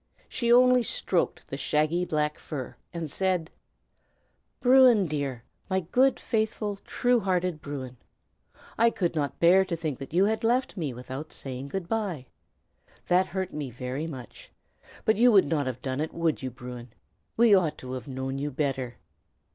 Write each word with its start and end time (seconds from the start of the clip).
She 0.27 0.51
only 0.51 0.81
stroked 0.81 1.51
the 1.51 1.57
shaggy 1.57 2.05
black 2.05 2.39
fur, 2.39 2.75
and 2.91 3.07
said, 3.11 3.51
"Bruin, 4.59 5.05
dear! 5.05 5.43
my 5.69 5.81
good, 5.81 6.19
faithful, 6.19 6.77
true 6.85 7.19
hearted 7.19 7.61
Bruin! 7.61 7.97
I 8.79 8.89
could 8.89 9.13
not 9.13 9.39
bear 9.39 9.63
to 9.63 9.75
think 9.75 9.99
that 9.99 10.11
you 10.11 10.25
had 10.25 10.43
left 10.43 10.75
me 10.75 10.91
without 10.91 11.31
saying 11.31 11.67
good 11.67 11.87
by. 11.87 12.25
That 13.09 13.27
hurt 13.27 13.53
me 13.53 13.69
very 13.69 14.07
much. 14.07 14.51
But 15.05 15.17
you 15.17 15.31
would 15.31 15.45
not 15.45 15.67
have 15.67 15.83
done 15.83 16.01
it, 16.01 16.15
would 16.15 16.41
you, 16.41 16.49
Bruin? 16.49 16.89
We 17.37 17.53
ought 17.53 17.77
to 17.77 17.91
have 17.91 18.07
known 18.07 18.39
you 18.39 18.49
better." 18.49 18.97